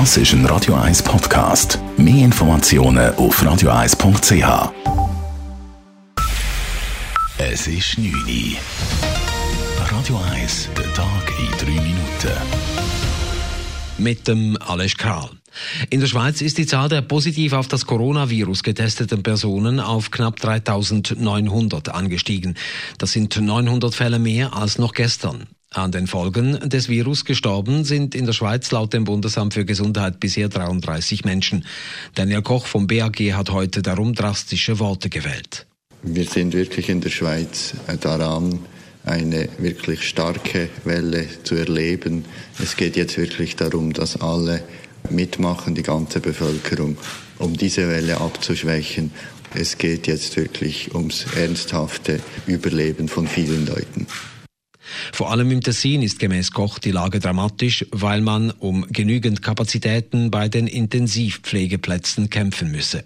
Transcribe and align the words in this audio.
Das 0.00 0.16
ist 0.16 0.32
ein 0.32 0.44
Radio 0.46 0.74
1 0.74 1.04
Podcast. 1.04 1.78
Mehr 1.96 2.24
Informationen 2.24 3.14
auf 3.14 3.40
radio1.ch. 3.40 4.72
Es 7.38 7.68
ist 7.68 7.96
9 7.96 8.12
Uhr. 8.12 8.56
Radio 9.96 10.20
1, 10.32 10.68
der 10.76 10.92
Tag 10.94 11.32
in 11.38 11.76
3 11.76 11.80
Minuten. 11.80 12.32
Mit 13.96 14.26
dem 14.26 14.58
Alles 14.60 14.96
Kral. 14.96 15.30
In 15.90 16.00
der 16.00 16.08
Schweiz 16.08 16.40
ist 16.40 16.58
die 16.58 16.66
Zahl 16.66 16.88
der 16.88 17.02
positiv 17.02 17.52
auf 17.52 17.68
das 17.68 17.86
Coronavirus 17.86 18.64
getesteten 18.64 19.22
Personen 19.22 19.78
auf 19.78 20.10
knapp 20.10 20.40
3900 20.40 21.90
angestiegen. 21.90 22.56
Das 22.98 23.12
sind 23.12 23.40
900 23.40 23.94
Fälle 23.94 24.18
mehr 24.18 24.56
als 24.56 24.76
noch 24.76 24.92
gestern. 24.92 25.46
An 25.74 25.90
den 25.90 26.06
Folgen 26.06 26.68
des 26.68 26.88
Virus 26.88 27.24
gestorben 27.24 27.82
sind 27.82 28.14
in 28.14 28.26
der 28.26 28.32
Schweiz 28.32 28.70
laut 28.70 28.92
dem 28.92 29.02
Bundesamt 29.02 29.54
für 29.54 29.64
Gesundheit 29.64 30.20
bisher 30.20 30.48
33 30.48 31.24
Menschen. 31.24 31.64
Daniel 32.14 32.42
Koch 32.42 32.66
vom 32.66 32.86
BAG 32.86 33.18
hat 33.32 33.50
heute 33.50 33.82
darum 33.82 34.14
drastische 34.14 34.78
Worte 34.78 35.10
gewählt. 35.10 35.66
Wir 36.04 36.26
sind 36.26 36.54
wirklich 36.54 36.88
in 36.88 37.00
der 37.00 37.10
Schweiz 37.10 37.74
daran, 38.00 38.60
eine 39.04 39.48
wirklich 39.58 40.08
starke 40.08 40.68
Welle 40.84 41.26
zu 41.42 41.56
erleben. 41.56 42.24
Es 42.62 42.76
geht 42.76 42.96
jetzt 42.96 43.18
wirklich 43.18 43.56
darum, 43.56 43.92
dass 43.92 44.20
alle 44.20 44.62
mitmachen, 45.10 45.74
die 45.74 45.82
ganze 45.82 46.20
Bevölkerung, 46.20 46.96
um 47.40 47.56
diese 47.56 47.88
Welle 47.88 48.20
abzuschwächen. 48.20 49.10
Es 49.54 49.76
geht 49.76 50.06
jetzt 50.06 50.36
wirklich 50.36 50.94
ums 50.94 51.26
ernsthafte 51.34 52.20
Überleben 52.46 53.08
von 53.08 53.26
vielen 53.26 53.66
Leuten. 53.66 54.06
Vor 55.12 55.30
allem 55.30 55.50
im 55.50 55.60
Tessin 55.60 56.02
ist 56.02 56.18
gemäß 56.18 56.52
Koch 56.52 56.78
die 56.78 56.90
Lage 56.90 57.20
dramatisch, 57.20 57.86
weil 57.90 58.20
man 58.20 58.50
um 58.50 58.86
genügend 58.88 59.42
Kapazitäten 59.42 60.30
bei 60.30 60.48
den 60.48 60.66
Intensivpflegeplätzen 60.66 62.30
kämpfen 62.30 62.70
müsse. 62.70 63.04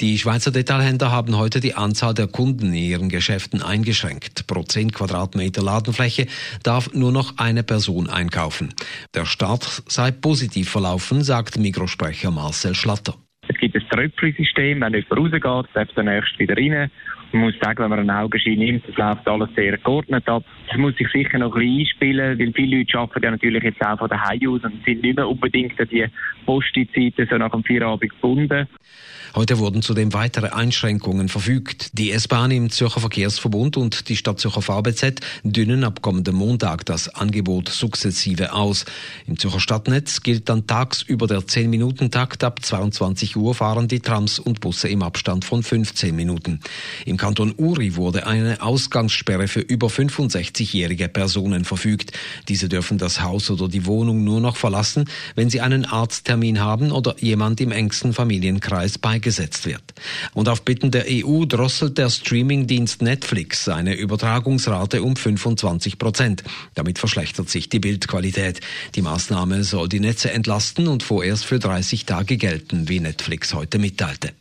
Die 0.00 0.18
Schweizer 0.18 0.50
Detailhändler 0.50 1.10
haben 1.10 1.36
heute 1.36 1.60
die 1.60 1.74
Anzahl 1.74 2.14
der 2.14 2.26
Kunden 2.26 2.68
in 2.68 2.74
ihren 2.74 3.08
Geschäften 3.08 3.62
eingeschränkt. 3.62 4.46
Pro 4.46 4.62
10 4.62 4.92
Quadratmeter 4.92 5.62
Ladenfläche 5.62 6.26
darf 6.62 6.92
nur 6.92 7.12
noch 7.12 7.38
eine 7.38 7.62
Person 7.62 8.08
einkaufen. 8.08 8.74
Der 9.14 9.24
Start 9.24 9.82
sei 9.86 10.10
positiv 10.10 10.68
verlaufen, 10.68 11.22
sagt 11.22 11.58
Mikrosprecher 11.58 12.30
Marcel 12.30 12.74
Schlatter. 12.74 13.14
Es 13.48 13.56
gibt 13.58 13.74
ein 13.74 13.82
Tröpfchensystem, 13.90 14.80
wenn 14.80 14.94
jemand 14.94 15.12
rausgeht, 15.12 15.74
darf 15.74 15.88
der 15.96 16.04
nächste 16.04 16.38
wieder 16.38 16.56
rein. 16.56 16.90
Man 17.32 17.42
muss 17.42 17.54
sagen, 17.62 17.82
wenn 17.82 17.90
man 17.90 17.98
einen 18.00 18.10
Augenschein 18.10 18.58
nimmt, 18.58 18.86
das 18.86 18.96
läuft 18.96 19.26
alles 19.26 19.48
sehr 19.56 19.78
geordnet 19.78 20.28
ab. 20.28 20.44
Das 20.68 20.78
muss 20.78 20.96
sich 20.96 21.08
sicher 21.08 21.38
noch 21.38 21.54
ein 21.54 21.60
bisschen 21.60 21.80
einspielen, 21.80 22.38
weil 22.38 22.52
viele 22.52 22.78
Leute 22.78 22.98
arbeiten 22.98 23.24
ja 23.24 23.30
natürlich 23.30 23.62
jetzt 23.62 23.82
auch 23.82 23.98
von 23.98 24.08
daheim 24.08 24.40
aus 24.48 24.64
und 24.64 24.84
sind 24.84 25.02
nicht 25.02 25.16
mehr 25.16 25.28
unbedingt 25.28 25.80
an 25.80 25.88
die 25.88 26.06
Postzeiten 26.44 27.26
so 27.30 27.36
nach 27.38 27.50
dem 27.50 27.64
Feierabend 27.64 28.10
gebunden. 28.10 28.68
Heute 29.34 29.58
wurden 29.58 29.80
zudem 29.80 30.12
weitere 30.12 30.48
Einschränkungen 30.48 31.30
verfügt. 31.30 31.96
Die 31.98 32.10
S-Bahn 32.10 32.50
im 32.50 32.68
Zürcher 32.68 33.00
Verkehrsverbund 33.00 33.78
und 33.78 34.10
die 34.10 34.16
Stadt 34.16 34.38
Zürcher 34.38 34.60
VBZ 34.60 35.20
dünnen 35.42 35.84
ab 35.84 36.02
kommendem 36.02 36.34
Montag 36.34 36.84
das 36.84 37.08
Angebot 37.08 37.70
sukzessive 37.70 38.52
aus. 38.52 38.84
Im 39.26 39.38
Zürcher 39.38 39.60
Stadtnetz 39.60 40.22
gilt 40.22 40.50
dann 40.50 40.66
tagsüber 40.66 41.26
der 41.26 41.38
10-Minuten-Takt. 41.38 42.44
Ab 42.44 42.62
22 42.62 43.34
Uhr 43.36 43.54
fahren 43.54 43.88
die 43.88 44.00
Trams 44.00 44.38
und 44.38 44.60
Busse 44.60 44.90
im 44.90 45.02
Abstand 45.02 45.46
von 45.46 45.62
15 45.62 46.14
Minuten. 46.14 46.60
Im 47.06 47.16
Kanton 47.22 47.54
Uri 47.56 47.94
wurde 47.94 48.26
eine 48.26 48.60
Ausgangssperre 48.62 49.46
für 49.46 49.60
über 49.60 49.86
65-jährige 49.86 51.06
Personen 51.08 51.64
verfügt. 51.64 52.10
Diese 52.48 52.68
dürfen 52.68 52.98
das 52.98 53.22
Haus 53.22 53.48
oder 53.48 53.68
die 53.68 53.86
Wohnung 53.86 54.24
nur 54.24 54.40
noch 54.40 54.56
verlassen, 54.56 55.04
wenn 55.36 55.48
sie 55.48 55.60
einen 55.60 55.84
Arzttermin 55.84 56.58
haben 56.58 56.90
oder 56.90 57.14
jemand 57.20 57.60
im 57.60 57.70
engsten 57.70 58.12
Familienkreis 58.12 58.98
bei 58.98 59.12
beigesetzt 59.12 59.66
wird. 59.66 59.82
Und 60.34 60.48
auf 60.48 60.62
Bitten 60.62 60.90
der 60.90 61.04
EU 61.08 61.44
drosselt 61.44 61.96
der 61.96 62.10
Streamingdienst 62.10 63.02
Netflix 63.02 63.64
seine 63.64 63.94
Übertragungsrate 63.94 65.02
um 65.02 65.14
25 65.14 65.98
Prozent. 65.98 66.42
Damit 66.74 66.98
verschlechtert 66.98 67.48
sich 67.48 67.68
die 67.68 67.78
Bildqualität. 67.78 68.60
Die 68.96 69.02
Maßnahme 69.02 69.62
soll 69.62 69.88
die 69.88 70.00
Netze 70.00 70.32
entlasten 70.32 70.88
und 70.88 71.04
vorerst 71.04 71.44
für 71.44 71.60
30 71.60 72.04
Tage 72.04 72.36
gelten, 72.36 72.88
wie 72.88 72.98
Netflix 72.98 73.54
heute 73.54 73.78
mitteilte. 73.78 74.32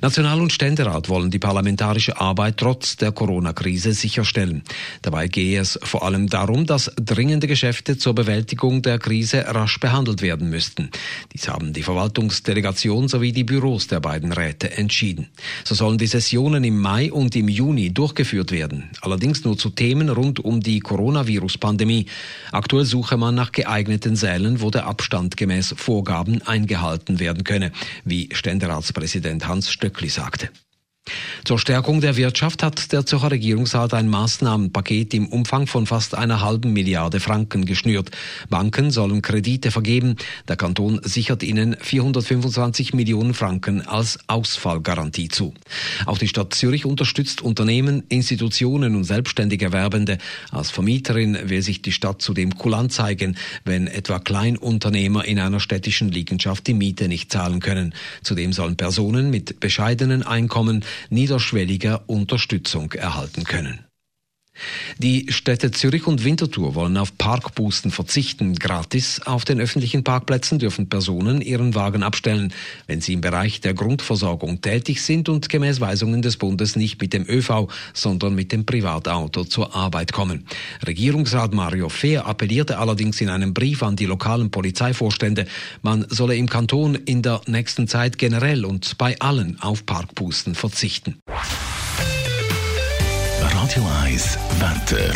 National- 0.00 0.40
und 0.40 0.52
Ständerat 0.52 1.08
wollen 1.08 1.30
die 1.30 1.38
parlamentarische 1.38 2.20
Arbeit 2.20 2.56
trotz 2.56 2.96
der 2.96 3.12
Corona-Krise 3.12 3.92
sicherstellen. 3.92 4.62
Dabei 5.02 5.28
gehe 5.28 5.60
es 5.60 5.78
vor 5.82 6.04
allem 6.04 6.28
darum, 6.28 6.66
dass 6.66 6.90
dringende 6.96 7.46
Geschäfte 7.46 7.98
zur 7.98 8.14
Bewältigung 8.14 8.82
der 8.82 8.98
Krise 8.98 9.44
rasch 9.46 9.78
behandelt 9.78 10.22
werden 10.22 10.48
müssten. 10.48 10.90
Dies 11.32 11.48
haben 11.48 11.72
die 11.72 11.82
Verwaltungsdelegation 11.82 13.08
sowie 13.08 13.32
die 13.32 13.44
Büros 13.44 13.86
der 13.86 14.00
beiden 14.00 14.32
Räte 14.32 14.76
entschieden. 14.76 15.28
So 15.64 15.74
sollen 15.74 15.98
die 15.98 16.06
Sessionen 16.06 16.64
im 16.64 16.80
Mai 16.80 17.12
und 17.12 17.36
im 17.36 17.48
Juni 17.48 17.92
durchgeführt 17.92 18.50
werden, 18.50 18.90
allerdings 19.02 19.44
nur 19.44 19.58
zu 19.58 19.70
Themen 19.70 20.08
rund 20.08 20.40
um 20.40 20.60
die 20.60 20.80
Coronavirus-Pandemie. 20.80 22.06
Aktuell 22.50 22.84
suche 22.84 23.16
man 23.16 23.34
nach 23.34 23.52
geeigneten 23.52 24.16
Sälen, 24.16 24.60
wo 24.62 24.70
der 24.70 24.86
Abstand 24.86 25.36
gemäß 25.36 25.74
Vorgaben 25.76 26.42
eingehalten 26.42 27.20
werden 27.20 27.44
könne, 27.44 27.72
wie 28.04 28.28
Ständeratspräsident 28.32 29.41
Hans 29.48 29.70
Stöckli 29.70 30.08
sagte. 30.08 30.48
Zur 31.44 31.58
Stärkung 31.58 32.00
der 32.00 32.16
Wirtschaft 32.16 32.62
hat 32.62 32.92
der 32.92 33.04
Zürcher 33.04 33.32
Regierungsrat 33.32 33.94
ein 33.94 34.08
Maßnahmenpaket 34.08 35.12
im 35.12 35.26
Umfang 35.26 35.66
von 35.66 35.86
fast 35.86 36.14
einer 36.14 36.40
halben 36.40 36.72
Milliarde 36.72 37.18
Franken 37.18 37.64
geschnürt. 37.64 38.12
Banken 38.48 38.92
sollen 38.92 39.22
Kredite 39.22 39.72
vergeben. 39.72 40.14
Der 40.46 40.54
Kanton 40.54 41.00
sichert 41.02 41.42
ihnen 41.42 41.76
425 41.80 42.94
Millionen 42.94 43.34
Franken 43.34 43.80
als 43.80 44.20
Ausfallgarantie 44.28 45.30
zu. 45.30 45.52
Auch 46.06 46.18
die 46.18 46.28
Stadt 46.28 46.54
Zürich 46.54 46.84
unterstützt 46.84 47.42
Unternehmen, 47.42 48.04
Institutionen 48.08 48.94
und 48.94 49.02
selbstständige 49.02 49.64
Erwerbende. 49.64 50.18
Als 50.52 50.70
Vermieterin 50.70 51.36
will 51.50 51.62
sich 51.62 51.82
die 51.82 51.90
Stadt 51.90 52.22
zudem 52.22 52.56
kulant 52.56 52.92
zeigen, 52.92 53.36
wenn 53.64 53.88
etwa 53.88 54.20
Kleinunternehmer 54.20 55.24
in 55.24 55.40
einer 55.40 55.58
städtischen 55.58 56.08
Liegenschaft 56.08 56.68
die 56.68 56.74
Miete 56.74 57.08
nicht 57.08 57.32
zahlen 57.32 57.58
können. 57.58 57.94
Zudem 58.22 58.52
sollen 58.52 58.76
Personen 58.76 59.30
mit 59.30 59.58
bescheidenen 59.58 60.22
Einkommen 60.22 60.84
niederschwelliger 61.32 62.02
Unterstützung 62.08 62.92
erhalten 62.92 63.44
können. 63.44 63.86
Die 64.98 65.26
Städte 65.30 65.70
Zürich 65.70 66.06
und 66.06 66.24
Winterthur 66.24 66.74
wollen 66.74 66.98
auf 66.98 67.16
Parkbußen 67.16 67.90
verzichten. 67.90 68.54
Gratis 68.54 69.22
auf 69.24 69.44
den 69.44 69.60
öffentlichen 69.60 70.04
Parkplätzen 70.04 70.58
dürfen 70.58 70.88
Personen 70.90 71.40
ihren 71.40 71.74
Wagen 71.74 72.02
abstellen, 72.02 72.52
wenn 72.86 73.00
sie 73.00 73.14
im 73.14 73.22
Bereich 73.22 73.60
der 73.62 73.72
Grundversorgung 73.72 74.60
tätig 74.60 75.02
sind 75.02 75.30
und 75.30 75.48
gemäß 75.48 75.80
Weisungen 75.80 76.20
des 76.20 76.36
Bundes 76.36 76.76
nicht 76.76 77.00
mit 77.00 77.14
dem 77.14 77.24
ÖV, 77.26 77.68
sondern 77.94 78.34
mit 78.34 78.52
dem 78.52 78.66
Privatauto 78.66 79.44
zur 79.44 79.74
Arbeit 79.74 80.12
kommen. 80.12 80.46
Regierungsrat 80.86 81.54
Mario 81.54 81.88
Fehr 81.88 82.26
appellierte 82.26 82.78
allerdings 82.78 83.20
in 83.22 83.30
einem 83.30 83.54
Brief 83.54 83.82
an 83.82 83.96
die 83.96 84.06
lokalen 84.06 84.50
Polizeivorstände, 84.50 85.46
man 85.80 86.04
solle 86.10 86.36
im 86.36 86.48
Kanton 86.48 86.94
in 86.94 87.22
der 87.22 87.40
nächsten 87.46 87.88
Zeit 87.88 88.18
generell 88.18 88.66
und 88.66 88.98
bei 88.98 89.18
allen 89.18 89.58
auf 89.60 89.86
Parkbußen 89.86 90.54
verzichten. 90.54 91.21
Radio 93.62 93.86
1 94.02 94.38
Wetter. 94.58 95.14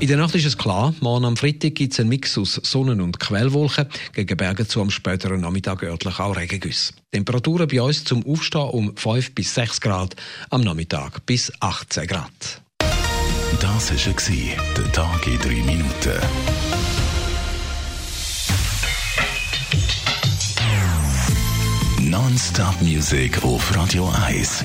In 0.00 0.08
der 0.08 0.16
Nacht 0.16 0.34
ist 0.34 0.46
es 0.46 0.56
klar, 0.56 0.94
morgen 1.00 1.26
am 1.26 1.36
Freitag 1.36 1.74
gibt 1.74 1.92
es 1.92 2.00
einen 2.00 2.08
Mix 2.08 2.38
aus 2.38 2.54
Sonnen- 2.54 3.02
und 3.02 3.20
Quellwolken, 3.20 3.86
gegen 4.14 4.38
Berge 4.38 4.66
zu 4.66 4.80
am 4.80 4.90
späteren 4.90 5.42
Nachmittag 5.42 5.82
örtlich 5.82 6.18
auch 6.18 6.34
Regengüsse. 6.34 6.94
Temperaturen 7.10 7.68
bei 7.68 7.82
uns 7.82 8.04
zum 8.04 8.24
Aufstehen 8.24 8.62
um 8.62 8.96
5 8.96 9.34
bis 9.34 9.54
6 9.54 9.82
Grad, 9.82 10.16
am 10.48 10.62
Nachmittag 10.62 11.26
bis 11.26 11.52
18 11.60 12.06
Grad. 12.06 12.62
Das 13.60 13.90
war 13.90 14.62
der 14.78 14.92
Tag 14.92 15.26
in 15.26 15.38
3 15.38 15.48
Minuten. 15.48 16.18
Non-Stop 22.00 22.80
Music 22.80 23.44
auf 23.44 23.76
Radio 23.76 24.10
1. 24.26 24.64